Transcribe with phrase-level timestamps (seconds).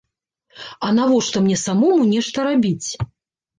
[0.87, 2.89] А навошта мне самому нешта рабіць?